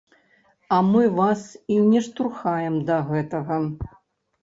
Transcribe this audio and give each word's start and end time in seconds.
А 0.77 0.79
мы 0.91 1.03
вас 1.19 1.45
і 1.77 1.79
не 1.91 2.03
штурхаем 2.09 2.83
да 2.91 3.01
гэтага. 3.15 3.65